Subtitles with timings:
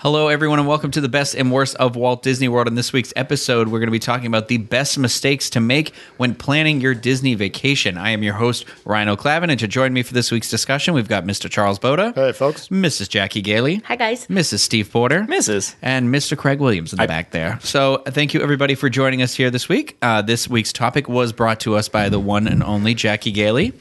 [0.00, 2.68] Hello, everyone, and welcome to the best and worst of Walt Disney World.
[2.68, 5.94] In this week's episode, we're going to be talking about the best mistakes to make
[6.18, 7.96] when planning your Disney vacation.
[7.96, 11.08] I am your host, Ryan O'Clavin, and to join me for this week's discussion, we've
[11.08, 11.50] got Mr.
[11.50, 12.14] Charles Boda.
[12.14, 12.68] Hey, folks.
[12.68, 13.08] Mrs.
[13.08, 13.76] Jackie Gailey.
[13.86, 14.26] Hi, guys.
[14.26, 14.58] Mrs.
[14.58, 15.22] Steve Porter.
[15.22, 15.74] Mrs.
[15.80, 16.36] And Mr.
[16.36, 17.58] Craig Williams in the back there.
[17.62, 19.96] So, thank you, everybody, for joining us here this week.
[20.02, 23.72] Uh, this week's topic was brought to us by the one and only Jackie Gailey.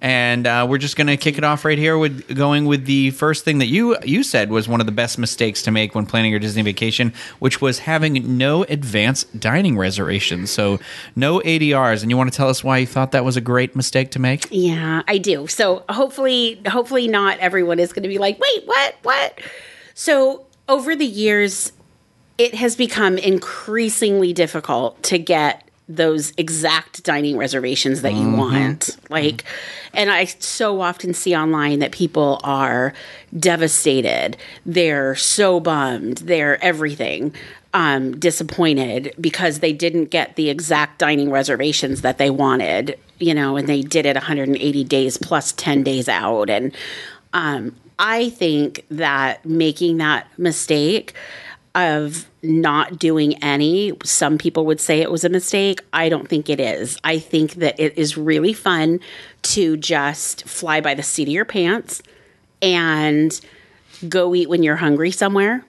[0.00, 3.10] And uh, we're just going to kick it off right here with going with the
[3.10, 6.06] first thing that you you said was one of the best mistakes to make when
[6.06, 10.50] planning your Disney vacation, which was having no advance dining reservations.
[10.50, 10.78] So
[11.16, 12.02] no ADRs.
[12.02, 14.18] And you want to tell us why you thought that was a great mistake to
[14.18, 14.46] make?
[14.50, 15.46] Yeah, I do.
[15.46, 19.40] So hopefully, hopefully not everyone is going to be like, wait, what, what?
[19.94, 21.72] So over the years,
[22.38, 28.96] it has become increasingly difficult to get those exact dining reservations that you want.
[29.10, 29.44] Like,
[29.92, 32.94] and I so often see online that people are
[33.38, 34.36] devastated.
[34.64, 36.18] They're so bummed.
[36.18, 37.34] They're everything.
[37.74, 43.56] Um, disappointed because they didn't get the exact dining reservations that they wanted, you know,
[43.56, 46.48] and they did it 180 days plus 10 days out.
[46.48, 46.72] And
[47.32, 51.14] um, I think that making that mistake
[51.74, 55.80] of not doing any, some people would say it was a mistake.
[55.92, 56.98] I don't think it is.
[57.02, 59.00] I think that it is really fun
[59.42, 62.02] to just fly by the seat of your pants
[62.62, 63.40] and
[64.08, 65.64] go eat when you're hungry somewhere.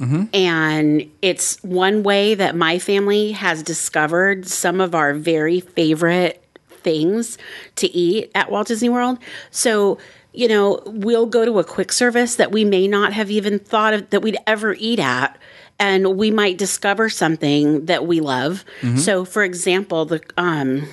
[0.00, 0.24] Mm-hmm.
[0.32, 7.36] And it's one way that my family has discovered some of our very favorite things
[7.76, 9.18] to eat at Walt Disney World.
[9.50, 9.98] So,
[10.38, 13.92] you know, we'll go to a quick service that we may not have even thought
[13.92, 15.36] of that we'd ever eat at.
[15.80, 18.64] And we might discover something that we love.
[18.96, 20.88] So, for example, the um,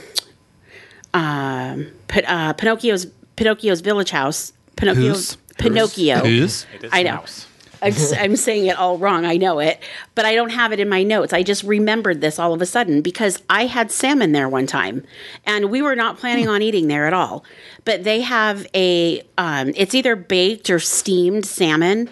[1.14, 5.38] um, Pin- uh, Pinocchio's Pinocchio's Village House, Pinocchio's Whose?
[5.58, 6.18] Pinocchio.
[6.20, 6.66] Whose?
[6.92, 7.24] I know.
[7.86, 9.26] I'm, s- I'm saying it all wrong.
[9.26, 9.82] I know it,
[10.16, 11.32] but I don't have it in my notes.
[11.34, 15.04] I just remembered this all of a sudden because I had salmon there one time,
[15.46, 17.46] and we were not planning on eating there at all.
[17.86, 22.10] But they have a, um, it's either baked or steamed salmon,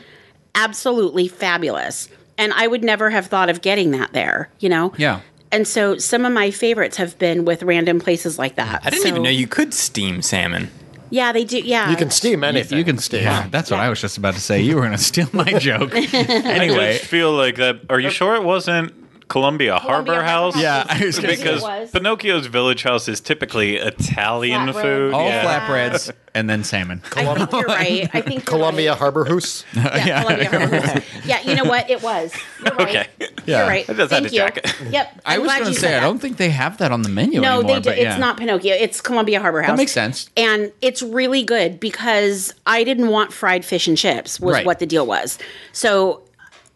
[0.56, 2.10] absolutely fabulous.
[2.38, 4.50] And I would never have thought of getting that there.
[4.60, 4.94] You know.
[4.98, 5.22] Yeah.
[5.52, 8.82] And so some of my favorites have been with random places like that.
[8.84, 10.70] I didn't So- even know you could steam salmon.
[11.14, 11.60] Yeah, they do.
[11.60, 12.76] Yeah, You can steam anything.
[12.76, 13.22] You can steam.
[13.22, 14.62] Yeah, that's what I was just about to say.
[14.62, 15.94] You were going to steal my joke.
[16.14, 17.82] anyway, I just feel like that.
[17.88, 19.03] Are you sure it wasn't
[19.34, 20.56] Columbia, Columbia Harbor House?
[20.56, 21.90] Yeah, I was gonna say- because was.
[21.92, 24.82] Pinocchio's Village House is typically Italian Flatbread.
[24.84, 25.14] food.
[25.14, 25.44] all yeah.
[25.68, 27.02] flatbreads and then salmon.
[27.16, 28.10] I think you're right.
[28.14, 29.00] I think you're Columbia right.
[29.00, 29.66] Harbor House.
[29.74, 31.04] Yeah, Columbia Harbor House.
[31.26, 31.90] Yeah, you know what?
[31.90, 32.32] It was.
[32.64, 32.88] You're right.
[32.90, 33.08] Okay.
[33.46, 33.58] Yeah.
[33.60, 33.90] You're right.
[33.90, 34.40] I just had Thank to you.
[34.42, 34.76] check it.
[34.92, 35.22] Yep.
[35.26, 36.06] I I'm was glad going you to said say, I that.
[36.06, 37.76] don't think they have that on the menu No, anymore.
[37.76, 37.90] they do.
[37.90, 38.12] but yeah.
[38.12, 38.74] It's not Pinocchio.
[38.76, 39.72] It's Columbia Harbor House.
[39.72, 40.30] That makes sense.
[40.38, 44.40] And it's really good because I didn't want fried fish and chips.
[44.40, 44.66] Was Right.
[44.66, 45.40] what the deal was.
[45.72, 46.22] So.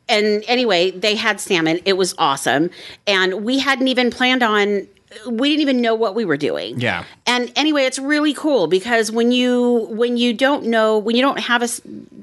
[0.10, 1.80] And anyway, they had salmon.
[1.86, 2.70] It was awesome.
[3.06, 4.88] And we hadn't even planned on
[5.26, 6.80] we didn't even know what we were doing.
[6.80, 7.06] Yeah.
[7.26, 11.40] And anyway, it's really cool because when you when you don't know when you don't
[11.40, 11.68] have a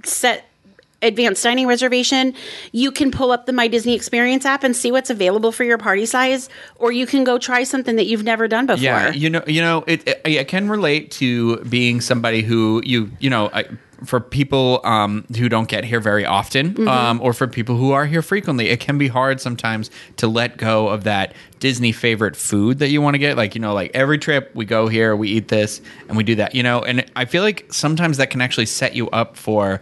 [0.05, 0.45] set
[1.05, 2.35] advanced dining reservation,
[2.73, 5.79] you can pull up the My Disney Experience app and see what's available for your
[5.79, 8.83] party size, or you can go try something that you've never done before.
[8.83, 13.11] Yeah, you know, you know, it, it, I can relate to being somebody who you,
[13.21, 13.65] you know, I,
[14.05, 16.89] for people um, who don't get here very often, Mm-hmm.
[16.89, 20.57] um, or for people who are here frequently, it can be hard sometimes to let
[20.57, 23.37] go of that Disney favorite food that you want to get.
[23.37, 26.35] Like, you know, like every trip we go here, we eat this, and we do
[26.37, 26.55] that.
[26.55, 29.81] You know, and I feel like sometimes that can actually set you up for,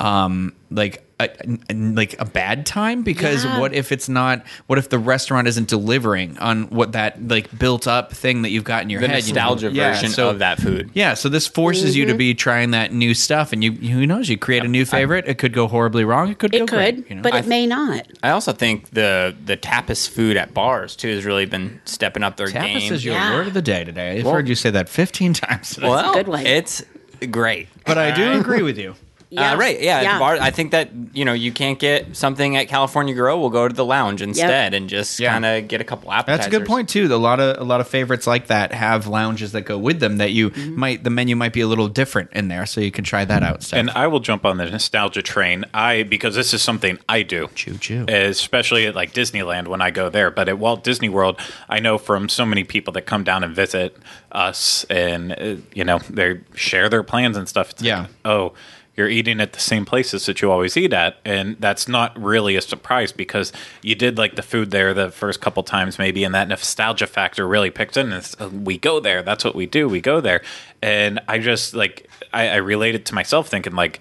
[0.00, 1.04] um, like.
[1.20, 1.28] A,
[1.68, 3.58] a- like a bad time because Yeah.
[3.58, 7.88] what if it's not what if the restaurant isn't delivering on what that like built
[7.88, 9.40] up thing that you've got in your The head you know?
[9.40, 10.90] nostalgia Yeah, version so- of that food.
[10.94, 12.18] yeah so this forces you to Mm-hmm.
[12.18, 15.38] be trying that new stuff and you who knows you create a new favorite it
[15.38, 17.22] could go horribly wrong it could go it could, great, you know?
[17.22, 18.06] but I it may not.
[18.22, 22.36] I also think the the tapas food at bars too has really been stepping up
[22.36, 22.92] their tapas game.
[22.92, 23.34] is your Yeah.
[23.34, 25.88] word of the day today i've Well- heard you say that 15 times today.
[25.88, 26.46] well, good one.
[26.46, 26.84] it's
[27.32, 27.66] great.
[27.84, 28.94] but i do agree with you
[29.30, 29.52] Yeah.
[29.52, 30.00] Uh, right, yeah.
[30.00, 30.18] Yeah.
[30.18, 33.38] Bar, I think that you know you can't get something at California Grill.
[33.40, 35.32] We'll go to the lounge instead and just Yeah.
[35.32, 36.44] kind of get a couple appetizers.
[36.46, 37.06] That's a good point too.
[37.14, 40.16] A lot of a lot of favorites like that have lounges that go with them
[40.16, 40.76] that you Mm-hmm.
[40.80, 43.42] might the menu might be a little different in there, so you can try that
[43.42, 43.62] out.
[43.62, 43.78] Steph.
[43.78, 45.66] And I will jump on the nostalgia train.
[45.74, 47.48] I because this is something I do.
[47.54, 48.06] Choo choo.
[48.08, 50.30] Especially at like Disneyland when I go there.
[50.30, 51.38] But at Walt Disney World,
[51.68, 53.94] I know from so many people that come down and visit
[54.32, 57.70] us and uh, you know, they share their plans and stuff.
[57.72, 58.00] It's Yeah.
[58.00, 58.54] like, oh,
[58.98, 61.18] you're eating at the same places that you always eat at.
[61.24, 65.40] And that's not really a surprise because you did like the food there the first
[65.40, 68.12] couple times maybe and that nostalgia factor really picked in.
[68.12, 69.22] And uh, we go there.
[69.22, 69.88] That's what we do.
[69.88, 70.42] We go there.
[70.82, 74.00] And i just like i, I related to myself thinking like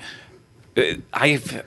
[1.13, 1.63] I've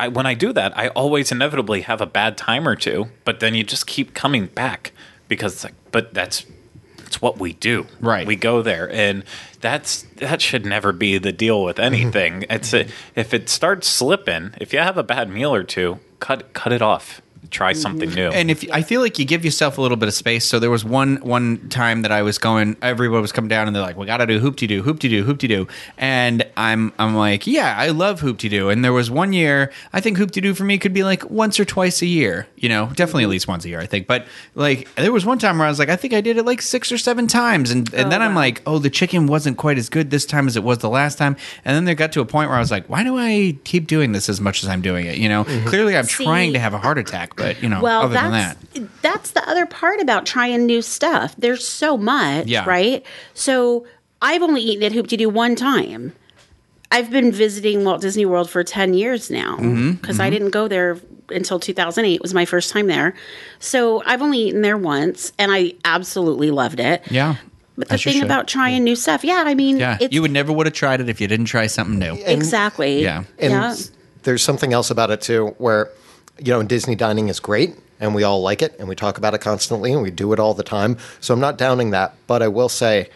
[0.00, 3.40] I, when I do that, I always inevitably have a bad time or two, but
[3.40, 4.92] then you just keep coming back
[5.28, 6.44] because it's like, but that's
[7.24, 7.86] what we do.
[8.00, 8.26] Right.
[8.26, 9.24] We go there, and
[9.62, 11.94] that's that should never be the deal with mm-hmm.
[11.94, 12.44] anything.
[12.50, 12.86] it's a,
[13.16, 16.82] if it starts slipping, if you have a bad meal or two, cut cut it
[16.82, 17.22] off.
[17.50, 18.18] Try something mm-hmm.
[18.18, 18.28] new.
[18.28, 20.70] And if I feel like you give yourself a little bit of space, so there
[20.70, 23.96] was one one time that I was going, everybody was coming down and they're like,
[23.96, 25.66] "We got to do Hoop-Dee-Doo, hoopty doo, Hoop-Dee-Doo,"
[25.98, 30.18] and I'm I'm like, "Yeah, I love Hoop-Dee-Doo." And there was one year, I think
[30.18, 33.30] Hoop-Dee-Doo for me could be like once or twice a year, you know, definitely at
[33.30, 34.06] least once a year, I think.
[34.06, 36.44] But like there was one time where I was like, I think I did it
[36.44, 39.56] like six or seven times, and and Oh, then I'm like, oh, the chicken wasn't
[39.56, 42.12] quite as good this time as it was the last time, and then there got
[42.12, 44.62] to a point where I was like, why do I keep doing this as much
[44.62, 45.18] as I'm doing it?
[45.18, 45.66] You know, mm-hmm.
[45.66, 48.30] clearly I'm See- trying to have a heart attack, but you know, well other than
[48.32, 49.02] that's that.
[49.02, 51.34] that's the other part about trying new stuff.
[51.38, 52.64] There's so much Yeah.
[52.66, 53.04] right?
[53.34, 53.86] So
[54.22, 56.12] i've only eaten at hoop doo one time.
[56.90, 60.68] I've been visiting walt disney world for 10 years now Mm-hmm, because i didn't go
[60.68, 60.98] there
[61.30, 63.14] until 2008 was my first time there.
[63.58, 67.02] So i've only eaten there once and i absolutely loved it.
[67.10, 67.36] Yeah.
[67.76, 70.52] but the thing about trying new stuff yeah i mean Yeah, it's you would never
[70.52, 72.14] would have tried it if you didn't try something new.
[72.24, 73.02] exactly.
[73.02, 73.24] Yeah.
[73.38, 73.74] And yeah.
[74.22, 75.90] there's something else about it too, where
[76.38, 79.34] you know, Disney dining is great, and we all like it, and we talk about
[79.34, 80.98] it constantly, and we do it all the time.
[81.20, 83.08] So I'm not downing that, but I will say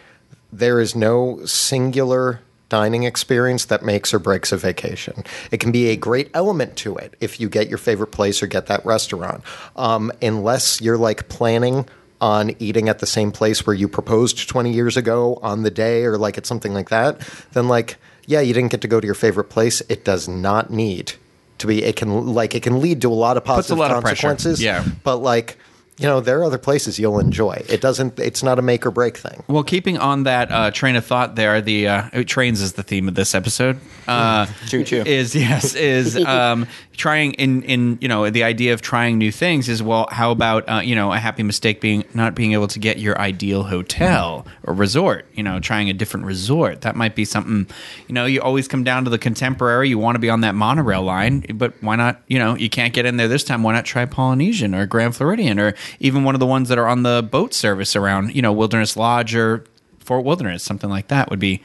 [0.51, 5.23] there is no singular dining experience that makes or breaks a vacation.
[5.51, 8.47] It can be a great element to it if you get your favorite place or
[8.47, 9.43] get that restaurant,
[9.75, 11.85] um, unless you're like planning
[12.21, 16.03] on eating at the same place where you proposed 20 years ago on the day
[16.03, 17.17] or like it's something like that
[17.53, 17.95] then like
[18.25, 21.13] yeah you didn't get to go to your favorite place it does not need
[21.59, 23.77] to be it can like it can lead to a lot of Puts a positive
[23.77, 24.83] lot of consequences Yeah.
[25.03, 25.57] but like
[25.99, 28.91] you know there are other places you'll enjoy it doesn't it's not a make or
[28.91, 32.73] break thing Well, keeping on that uh, train of thought, there, the uh, trains is
[32.73, 33.79] the theme of this episode.
[34.07, 35.03] Uh, Choo choo.
[35.05, 36.67] Is yes is um,
[36.99, 40.67] trying in in you know the idea of trying new things is well how about
[40.67, 44.45] uh, you know a happy mistake being not being able to get your ideal hotel
[44.63, 47.65] or resort you know trying a different resort that might be something
[48.07, 50.55] you know you always come down to the contemporary you want to be on that
[50.55, 53.71] monorail line but why not you know you can't get in there this time why
[53.73, 57.03] not try Polynesian or Grand Floridian or even one of the ones that are on
[57.03, 59.63] the boat service around you know Wilderness Lodge or
[59.99, 61.61] Fort Wilderness something like that would be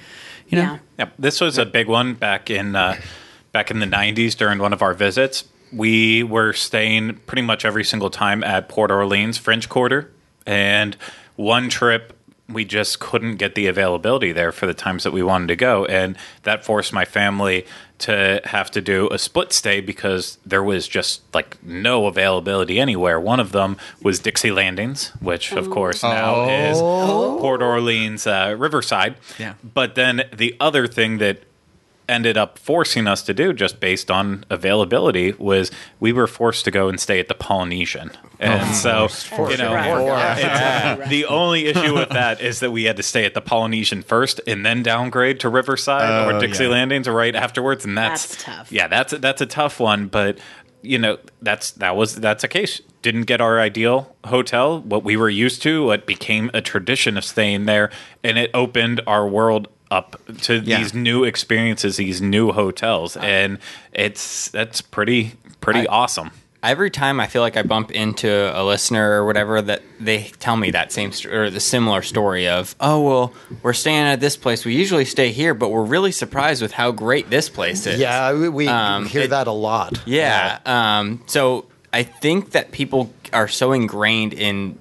[0.48, 0.72] you know?
[0.72, 0.78] Yeah.
[0.98, 2.96] Yep, this was a big one back in uh,
[3.52, 5.44] back in the '90s during one of our visits.
[5.72, 10.10] We were staying pretty much every single time at Port Orleans French Quarter,
[10.46, 10.96] and
[11.36, 12.16] one trip
[12.48, 15.84] we just couldn't get the availability there for the times that we wanted to go,
[15.86, 17.66] and that forced my family
[17.98, 23.20] to have to do a split stay because there was just like no availability anywhere.
[23.20, 29.16] One of them was Dixie Landings, which of course now is Port Orleans uh, Riverside.
[29.38, 29.54] Yeah.
[29.62, 31.44] But then the other thing that
[32.08, 35.70] ended up forcing us to do just based on availability was
[36.00, 38.10] we were forced to go and stay at the Polynesian.
[38.38, 39.08] And so,
[39.48, 40.38] you know, Right.
[40.38, 44.02] it's- the only issue with that is that we had to stay at the Polynesian
[44.02, 46.70] first and then downgrade to Riverside or Dixie yeah.
[46.70, 48.72] Landings right afterwards and that's, That's tough.
[48.72, 50.38] Yeah, that's that's a tough one, but
[50.82, 52.82] you know, that's that was that's a case.
[53.00, 57.24] Didn't get our ideal hotel, what we were used to, what became a tradition of
[57.24, 57.90] staying there,
[58.22, 60.78] and it opened our world up to Yeah.
[60.78, 63.58] these new experiences, these new hotels, and
[63.92, 66.30] it's that's pretty pretty awesome.
[66.62, 68.28] every time I feel like I bump into
[68.58, 72.48] a listener or whatever that they tell me that same st- or the similar story
[72.48, 74.64] of, oh well, we're staying at this place.
[74.64, 78.00] We usually stay here, but we're really surprised with how great this place is.
[78.00, 80.58] yeah we, we Um, hear it- that a lot Yeah.
[80.64, 84.78] Um, so I think that people are so ingrained in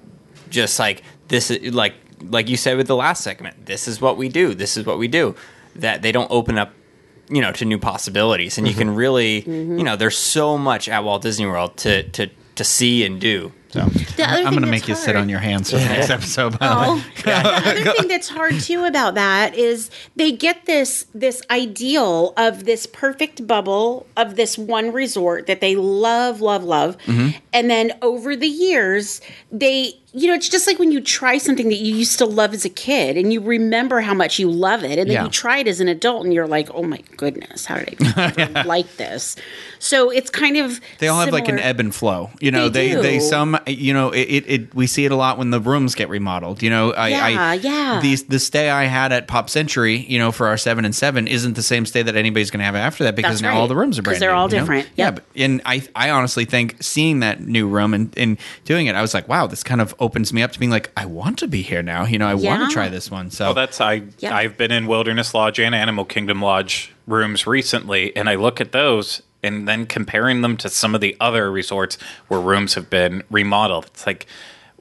[0.48, 1.50] just like this,
[1.82, 1.94] like
[2.30, 3.66] like you said with the last segment.
[3.66, 4.54] This is what we do.
[4.54, 5.34] This is what we do.
[5.76, 6.72] That they don't open up,
[7.28, 11.02] you know, to new possibilities, and you can really, you know, there's so much at
[11.04, 13.52] Walt Disney World to to to see and do.
[13.70, 16.56] So I'm going to that's make you sit on your hands for the next episode.
[16.60, 17.02] By the way.
[17.26, 22.34] Oh, the other thing that's hard too about that is they get this this ideal
[22.36, 27.36] of this perfect bubble of this one resort that they love, love, love, Mm-hmm.
[27.52, 29.94] and then over the years they.
[30.16, 32.64] You know, it's just like when you try something that you used to love as
[32.64, 35.24] a kid and you remember how much you love it, and then Yeah.
[35.24, 38.32] you try it as an adult and you're like, oh my goodness, how did I
[38.38, 39.34] ever like this?
[39.80, 40.80] So it's kind of.
[41.00, 42.30] They all have like an ebb and flow.
[42.40, 45.16] You know, They they they, some you know it, it, it we see it a
[45.16, 46.62] lot when the rooms get remodeled.
[46.62, 48.00] You know, I, Yeah, I yeah.
[48.00, 51.26] The the stay I had at Pop Century, you know, for our seven and seven
[51.26, 53.58] isn't the same stay that anybody's going to have after that because That's now right.
[53.58, 54.58] all the rooms are brand they're new, all know?
[54.60, 54.88] different.
[54.96, 58.94] Yeah, but, and I I honestly think seeing that new room and, and doing it,
[58.94, 61.38] I was like, wow, this kind of opens me up to being like, I want
[61.38, 62.04] to be here now.
[62.04, 63.30] You know, I want to try this one.
[63.30, 64.02] So Well, that's I.
[64.18, 64.36] Yeah.
[64.36, 68.72] I've been in Wilderness Lodge and Animal Kingdom Lodge rooms recently, and I look at
[68.72, 73.22] those and then comparing them to some of the other resorts where rooms have been
[73.30, 73.86] remodeled.
[73.86, 74.26] It's like,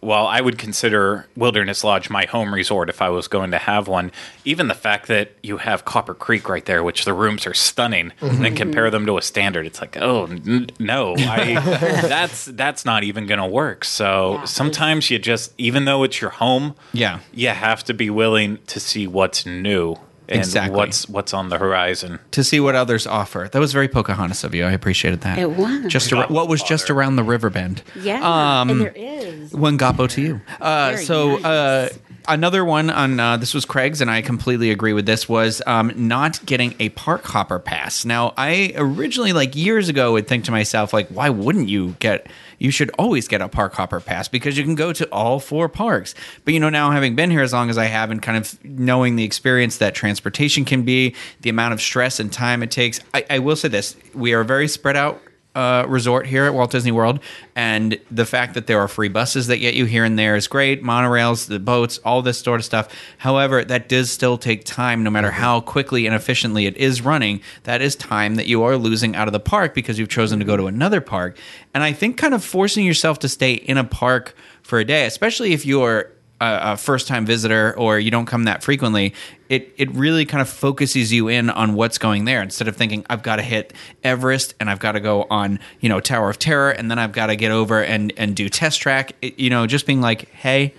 [0.03, 3.87] well, I would consider Wilderness Lodge my home resort if I was going to have
[3.87, 4.11] one.
[4.45, 8.11] Even the fact that you have Copper Creek right there, which the rooms are stunning,
[8.21, 8.57] and then mhm.
[8.57, 11.53] compare them to a standard, it's like, oh n- no, I,
[12.01, 13.85] that's that's not even going to work.
[13.85, 14.45] So Yeah.
[14.45, 17.19] sometimes you just, even though it's your home, Yeah.
[17.33, 19.95] you have to be willing to see what's new
[20.29, 20.75] and Exactly.
[20.77, 22.19] what's what's on the horizon.
[22.31, 23.49] to see what others offer.
[23.51, 24.65] That was very Pocahontas of you.
[24.65, 25.37] I appreciated that.
[25.37, 25.85] It was.
[25.87, 27.83] Just ar- what was just around the river bend.
[27.99, 28.21] Yeah,
[28.61, 29.51] Um, and there is.
[29.53, 30.41] One gapo to you.
[30.61, 31.43] Uh, so nice.
[31.45, 31.89] uh,
[32.27, 35.27] another one on uh, this was Craig's, and I completely agree with this.
[35.27, 38.05] Was um, not getting a park hopper pass.
[38.05, 42.27] Now, I originally, like years ago, would think to myself, like, why wouldn't you get?
[42.59, 45.67] You should always get a park hopper pass because you can go to all four
[45.67, 46.15] parks.
[46.45, 48.63] But you know, now having been here as long as I have, and kind of
[48.63, 52.99] knowing the experience that transportation can be, the amount of stress and time it takes,
[53.13, 55.21] I, I will say this: we are very spread out
[55.55, 57.19] uh, resort here at Walt Disney World,
[57.55, 60.47] and the fact that there are free buses that get you here and there is
[60.47, 60.83] great.
[60.83, 62.89] Monorails, the boats, all this sort of stuff.
[63.19, 67.41] However, that does still take time, no matter how quickly and efficiently it is running.
[67.63, 70.45] That is time that you are losing out of the park because you've chosen to
[70.45, 71.37] go to another park.
[71.73, 75.05] And I think kind of forcing yourself to stay in a park for a day,
[75.05, 76.12] especially if you're
[76.43, 79.13] a, a first time visitor or you don't come that frequently,
[79.49, 83.05] it it really kind of focuses you in on what's going there instead of thinking
[83.09, 83.73] I've got to hit
[84.03, 87.11] Everest and I've got to go on you know Tower of Terror and then I've
[87.13, 89.13] got to get over and and do test track.
[89.21, 90.73] It- you know, just being like, hey.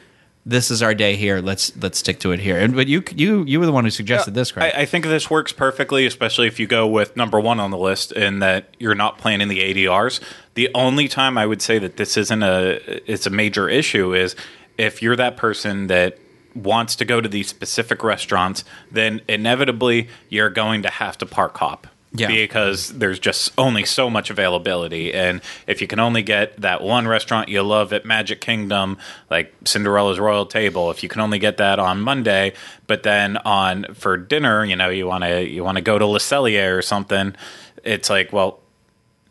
[0.47, 1.40] This is our day here.
[1.40, 2.59] Let's let's stick to it here.
[2.59, 4.75] And but you you you were the one who suggested this, Craig.
[4.76, 7.78] I, I think this works perfectly, especially if you go with number one on the
[7.78, 10.21] list in that you're not planning the ADRs.
[10.52, 14.37] The only time I would say that this isn't a it's a major issue is
[14.78, 16.19] if you're that person that
[16.54, 21.57] wants to go to these specific restaurants, then inevitably you're going to have to park
[21.57, 21.87] hop.
[22.16, 22.28] Yeah.
[22.28, 25.12] Because there's just only so much availability.
[25.12, 28.99] And if you can only get that one restaurant you love at Magic Kingdom,
[29.31, 32.52] like Cinderella's Royal Table, if you can only get that on Monday,
[32.87, 36.78] but then on for dinner, you know, you wanna you wanna go to Le Cellier
[36.78, 37.35] or something,
[37.83, 38.61] it's like, well,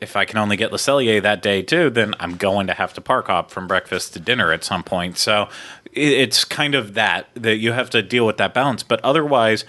[0.03, 2.93] if I can only get Le Cellier that day too, then I'm going to have
[2.93, 5.17] to park hop from breakfast to dinner at some point.
[5.17, 5.49] So
[5.91, 8.83] it, it's kind of that that you have to deal with that balance.
[8.83, 9.65] But otherwise,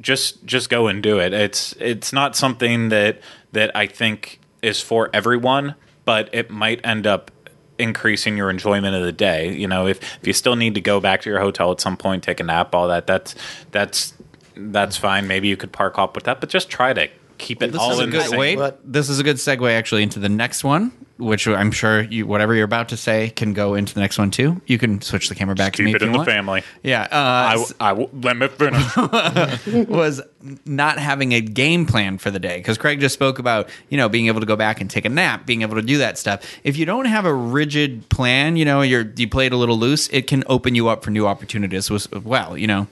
[0.00, 1.32] just just go and do it.
[1.32, 3.20] It's it's not something that
[3.52, 7.30] that I think is for everyone, but it might end up
[7.78, 9.54] increasing your enjoyment of the day.
[9.54, 11.96] You know, if if you still need to go back to your hotel at some
[11.96, 13.34] point, take a nap, all that, that's
[13.70, 14.14] that's
[14.56, 15.26] that's fine.
[15.26, 17.92] Maybe you could park hop with that, but just try to keep it this all
[17.92, 18.56] is a in good wait.
[18.56, 22.26] But- This is a good segue actually into the next one, which I'm sure you
[22.26, 24.60] whatever you're about to say can go into the next one too.
[24.66, 25.90] You can switch the camera back to Keep me.
[25.92, 26.28] it if you in the want.
[26.28, 26.62] family.
[26.82, 29.86] Yeah, uh, I, w- I w- let me finish.
[29.88, 30.20] was
[30.64, 34.08] not having a game plan for the day because Craig just spoke about you know
[34.08, 36.42] being able to go back and take a nap, being able to do that stuff.
[36.64, 39.78] If you don't have a rigid plan, you know you're you play it a little
[39.78, 42.56] loose, it can open you up for new opportunities as well.
[42.56, 42.86] You know,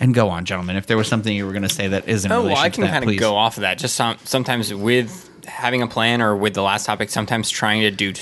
[0.00, 0.76] and go on, gentlemen.
[0.76, 2.82] If there was something you were going to say that isn't, Oh, well, I can
[2.82, 3.18] that, kind of please.
[3.20, 3.78] go off of that.
[3.78, 7.90] Just some, sometimes with having a plan or with the last topic, sometimes trying to
[7.90, 8.12] do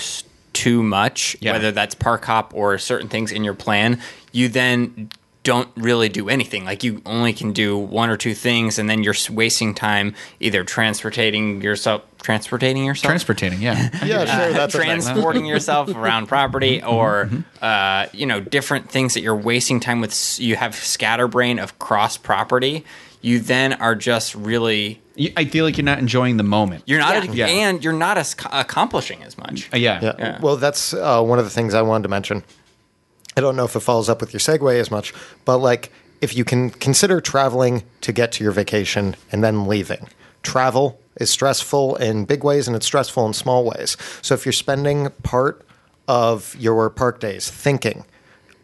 [0.52, 1.52] too much, Yeah.
[1.52, 4.00] whether that's park hop or certain things in your plan,
[4.33, 5.11] you then
[5.47, 6.65] don't really do anything.
[6.65, 10.65] Like you only can do one or two things, and then you're wasting time either
[10.65, 13.88] transportating yourself, transportating yourself, Transportating, yeah.
[14.05, 14.53] Yeah, sure.
[14.53, 14.87] That's a thing.
[14.88, 17.31] transporting yourself around property or
[17.62, 22.17] uh, you know different things that you're wasting time with you have scatterbrain of cross
[22.17, 22.85] property
[23.23, 26.83] you then are just really You- I feel like you're not enjoying the moment.
[26.87, 27.47] you're not Yeah.
[27.47, 30.00] and you're not as accomplishing as much Uh, yeah.
[30.03, 30.12] Yeah.
[30.19, 30.38] Yeah.
[30.41, 32.43] Well, that's uh, one of the things I wanted to mention.
[33.37, 35.12] I don't know if it follows up with your segue as much,
[35.45, 40.09] but like if you can consider traveling to get to your vacation and then leaving,
[40.43, 43.97] travel is stressful in big ways and it's stressful in small ways.
[44.23, 45.66] So if you're spending part
[46.09, 48.05] of your park days thinking,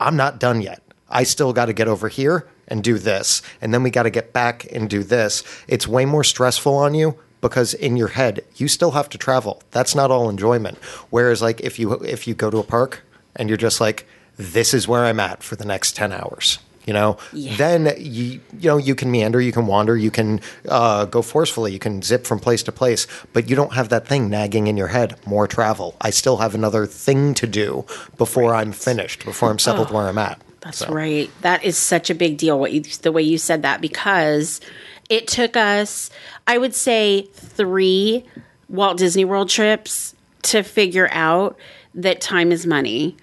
[0.00, 0.83] I'm not done yet.
[1.11, 3.43] I still got to get over here and do this.
[3.61, 5.45] And then we got to get back and do this.
[5.69, 9.62] It's way more stressful on you because in your head you still have to travel.
[9.71, 10.79] That's not all enjoyment.
[11.11, 13.02] Whereas like if you if you go to a park
[13.37, 16.59] and you're just like this is where I'm at for the next 10 hours.
[16.87, 17.57] You know, Yeah.
[17.57, 21.73] then you you know you can meander, you can wander, you can uh, go forcefully,
[21.73, 24.77] you can zip from place to place, but you don't have that thing nagging in
[24.77, 25.15] your head.
[25.25, 25.95] More travel.
[26.01, 27.85] I still have another thing to do
[28.19, 30.41] before I'm finished, before I'm settled where I'm at.
[30.62, 30.89] That's So.
[30.93, 31.31] right.
[31.43, 32.59] That is such a big deal.
[32.59, 34.61] What you, the way you said that because
[35.09, 36.11] it took us,
[36.49, 38.25] I would say, three
[38.69, 41.57] Walt Disney World trips to figure out
[41.95, 43.17] that time is money,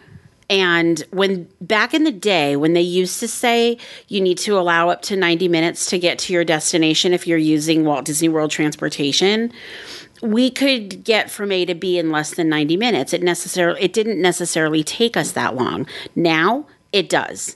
[0.50, 3.78] And when back in the day, when they used to say
[4.08, 7.38] you need to allow up to 90 minutes to get to your destination if you're
[7.38, 9.52] using Walt Disney World transportation,
[10.22, 13.14] we could get from A to B in less than 90 minutes.
[13.14, 15.88] It necessarily it didn't necessarily take us that long.
[16.16, 17.56] Now it does.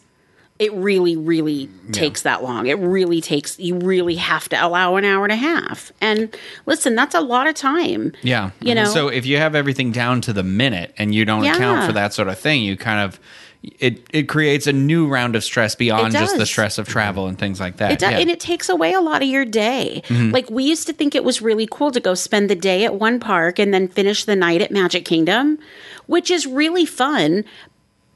[0.64, 2.68] It really, really takes that long.
[2.68, 5.92] It really takes you really have to allow an hour and a half.
[6.00, 6.34] And
[6.66, 8.14] listen, that's a lot of time.
[8.22, 8.52] Yeah.
[8.62, 8.76] You mhm.
[8.76, 8.86] know?
[8.86, 12.14] So if you have everything down to the minute and you don't account for that
[12.14, 13.20] sort of thing, you kind of
[13.80, 17.40] it it creates a new round of stress beyond just the stress of travel and
[17.40, 17.92] things like that.
[17.92, 18.20] It does, Yeah.
[18.20, 20.02] and it takes away a lot of your day.
[20.08, 20.32] Mm-hmm.
[20.32, 22.96] Like we used to think it was really cool to go spend the day at
[22.96, 25.60] one park and then finish the night at Magic Kingdom,
[26.08, 27.46] which is really fun.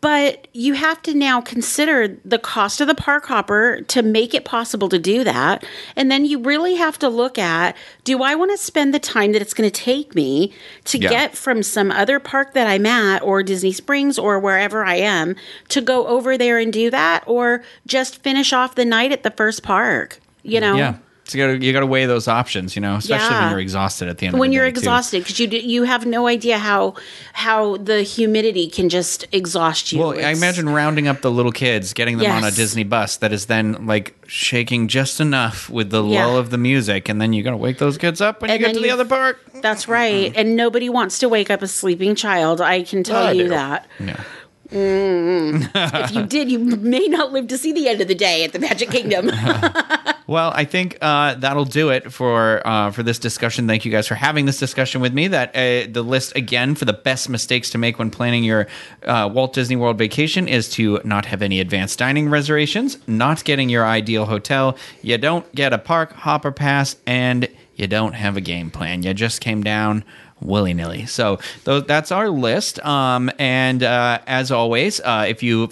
[0.08, 4.46] But you have to now consider the cost of the park hopper to make it
[4.46, 5.66] possible to do that.
[5.98, 9.34] And then you really have to look at do I want to spend the time
[9.34, 10.54] that it's going to take me
[10.86, 11.10] to Yeah.
[11.10, 15.36] get from some other park that I'm at or Disney Springs or wherever I am
[15.68, 19.32] to go over there and do that or just finish off the night at the
[19.32, 20.22] first park?
[20.42, 20.78] You know?
[20.78, 20.96] yeah.
[21.28, 23.60] So you got to you got to weigh those options, you know, especially when you're
[23.60, 24.34] exhausted at the end.
[24.34, 24.40] when of the day.
[24.40, 26.96] When you're exhausted because you you have no idea how
[27.34, 30.00] how the humidity can just exhaust you.
[30.00, 33.34] Well, I imagine rounding up the little kids, getting them on a Disney bus that
[33.34, 36.26] is then like shaking just enough with the Yeah.
[36.26, 38.62] lull of the music, and then you got to wake those kids up when And
[38.62, 39.38] you get to the other park.
[39.62, 40.40] that's right, mm-hmm.
[40.40, 42.62] and nobody wants to wake up a sleeping child.
[42.62, 43.50] I can tell you do.
[43.50, 43.86] that.
[44.00, 44.24] Yeah.
[44.72, 45.66] Mm-hmm.
[46.04, 48.54] If you did, you may not live to see the end of the day at
[48.54, 49.30] the Magic Kingdom.
[50.28, 53.66] Well, I think uh, that'll do it for uh, for this discussion.
[53.66, 55.30] Thank you guys for having this discussion with me.
[55.30, 58.68] That uh, the list again for the best mistakes to make when planning your
[59.04, 63.70] uh, Walt Disney World vacation is to not have any advanced dining reservations, not getting
[63.70, 68.42] your ideal hotel, you don't get a park hopper pass, and you don't have a
[68.42, 69.04] game plan.
[69.04, 70.04] You just came down
[70.42, 71.06] willy nilly.
[71.06, 72.84] So tho- that's our list.
[72.86, 75.68] Um, and uh, as always, uh, if you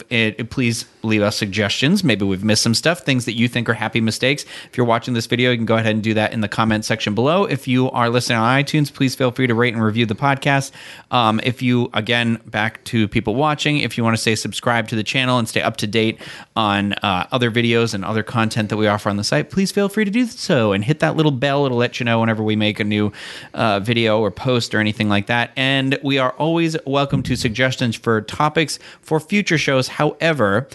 [0.49, 2.03] please leave us suggestions.
[2.03, 4.43] Maybe we've missed some stuff, things that you think are happy mistakes.
[4.65, 6.83] If you're watching this video, you can go ahead and do that in the comment
[6.83, 7.45] section below.
[7.45, 10.71] If you are listening on iTunes, please feel free to rate and review the podcast.
[11.11, 14.95] Um, if you, again, back to people watching, if you want to stay subscribed to
[14.95, 16.19] the channel and stay up to date
[16.55, 19.89] on uh, other videos and other content that we offer on the site, please feel
[19.89, 21.65] free to do so and hit that little bell.
[21.65, 23.11] It'll you know whenever we make a new
[23.53, 25.51] uh, video or post or anything like that.
[25.55, 29.87] And we are always welcome to suggestions for topics for future shows.
[29.87, 30.67] However,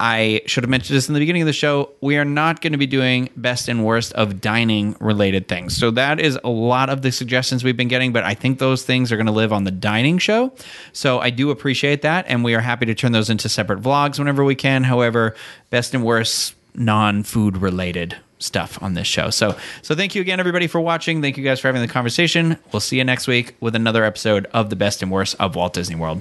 [0.00, 1.90] I should have mentioned this in the beginning of the show.
[2.00, 5.76] We are not going to be doing best and worst of dining related things.
[5.76, 8.82] So that is a lot of the suggestions we've been getting, but I think those
[8.82, 10.52] things are going to live on the dining show.
[10.92, 14.18] So I do appreciate that, and we are happy to turn those into separate vlogs
[14.18, 14.82] whenever we can.
[14.82, 15.36] However,
[15.70, 19.30] best and worst non food related stuff on this show.
[19.30, 21.22] So so thank you again everybody for watching.
[21.22, 22.58] Thank you guys for having the conversation.
[22.72, 25.72] We'll see you next week with another episode of the best and worst of Walt
[25.72, 26.20] Disney World.